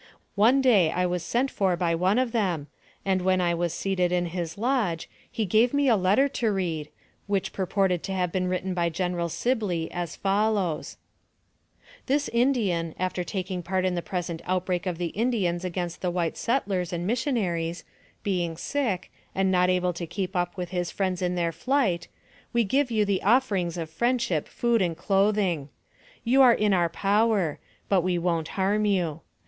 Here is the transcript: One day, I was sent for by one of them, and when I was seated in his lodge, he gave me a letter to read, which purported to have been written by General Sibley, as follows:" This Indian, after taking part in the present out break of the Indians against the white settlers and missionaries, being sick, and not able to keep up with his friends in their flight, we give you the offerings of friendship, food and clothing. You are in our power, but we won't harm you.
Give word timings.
One 0.33 0.61
day, 0.61 0.89
I 0.89 1.05
was 1.05 1.21
sent 1.21 1.51
for 1.51 1.77
by 1.77 1.93
one 1.93 2.17
of 2.17 2.31
them, 2.31 2.65
and 3.05 3.21
when 3.21 3.39
I 3.39 3.53
was 3.53 3.71
seated 3.71 4.11
in 4.11 4.25
his 4.25 4.57
lodge, 4.57 5.07
he 5.29 5.45
gave 5.45 5.75
me 5.75 5.87
a 5.87 5.95
letter 5.95 6.27
to 6.27 6.51
read, 6.51 6.89
which 7.27 7.53
purported 7.53 8.01
to 8.01 8.11
have 8.13 8.31
been 8.31 8.47
written 8.47 8.73
by 8.73 8.89
General 8.89 9.29
Sibley, 9.29 9.91
as 9.91 10.15
follows:" 10.15 10.97
This 12.07 12.29
Indian, 12.29 12.95
after 12.97 13.23
taking 13.23 13.61
part 13.61 13.85
in 13.85 13.93
the 13.93 14.01
present 14.01 14.41
out 14.45 14.65
break 14.65 14.87
of 14.87 14.97
the 14.97 15.09
Indians 15.09 15.63
against 15.63 16.01
the 16.01 16.09
white 16.09 16.35
settlers 16.35 16.91
and 16.91 17.05
missionaries, 17.05 17.83
being 18.23 18.57
sick, 18.57 19.11
and 19.35 19.51
not 19.51 19.69
able 19.69 19.93
to 19.93 20.07
keep 20.07 20.35
up 20.35 20.57
with 20.57 20.69
his 20.69 20.89
friends 20.89 21.21
in 21.21 21.35
their 21.35 21.51
flight, 21.51 22.07
we 22.53 22.63
give 22.63 22.89
you 22.89 23.05
the 23.05 23.21
offerings 23.21 23.77
of 23.77 23.87
friendship, 23.87 24.47
food 24.47 24.81
and 24.81 24.97
clothing. 24.97 25.69
You 26.23 26.41
are 26.41 26.53
in 26.55 26.73
our 26.73 26.89
power, 26.89 27.59
but 27.87 28.01
we 28.01 28.17
won't 28.17 28.47
harm 28.57 28.85
you. 28.85 29.21